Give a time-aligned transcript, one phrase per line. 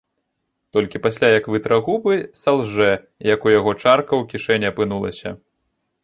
[0.75, 2.87] Толькі пасля, як вытра губы, салжэ,
[3.33, 5.35] як у яго чарка ў кішэні апынулася.